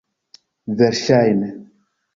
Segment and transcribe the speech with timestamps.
[0.79, 1.53] verŝajne